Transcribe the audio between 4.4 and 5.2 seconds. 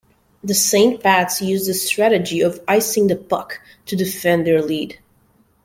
their lead.